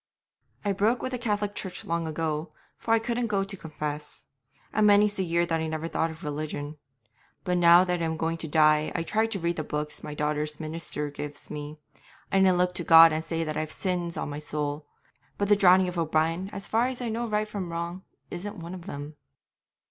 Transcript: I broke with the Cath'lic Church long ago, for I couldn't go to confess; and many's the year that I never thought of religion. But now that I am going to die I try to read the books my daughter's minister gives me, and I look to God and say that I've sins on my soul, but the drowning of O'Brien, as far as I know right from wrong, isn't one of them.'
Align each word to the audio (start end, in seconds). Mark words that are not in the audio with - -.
I 0.65 0.71
broke 0.71 1.03
with 1.03 1.11
the 1.11 1.19
Cath'lic 1.19 1.53
Church 1.53 1.85
long 1.85 2.07
ago, 2.07 2.49
for 2.75 2.91
I 2.95 2.97
couldn't 2.97 3.27
go 3.27 3.43
to 3.43 3.55
confess; 3.55 4.25
and 4.73 4.87
many's 4.87 5.13
the 5.13 5.23
year 5.23 5.45
that 5.45 5.59
I 5.59 5.67
never 5.67 5.87
thought 5.87 6.09
of 6.09 6.23
religion. 6.23 6.79
But 7.43 7.59
now 7.59 7.83
that 7.83 8.01
I 8.01 8.05
am 8.05 8.17
going 8.17 8.37
to 8.37 8.47
die 8.47 8.91
I 8.95 9.03
try 9.03 9.27
to 9.27 9.39
read 9.39 9.57
the 9.57 9.63
books 9.63 10.01
my 10.01 10.15
daughter's 10.15 10.59
minister 10.59 11.11
gives 11.11 11.51
me, 11.51 11.77
and 12.31 12.49
I 12.49 12.51
look 12.53 12.73
to 12.73 12.83
God 12.83 13.13
and 13.13 13.23
say 13.23 13.43
that 13.43 13.55
I've 13.57 13.71
sins 13.71 14.17
on 14.17 14.27
my 14.31 14.39
soul, 14.39 14.87
but 15.37 15.49
the 15.49 15.55
drowning 15.55 15.87
of 15.87 15.99
O'Brien, 15.99 16.49
as 16.51 16.67
far 16.67 16.87
as 16.87 16.99
I 16.99 17.09
know 17.09 17.27
right 17.27 17.47
from 17.47 17.71
wrong, 17.71 18.01
isn't 18.31 18.57
one 18.57 18.73
of 18.73 18.87
them.' 18.87 19.17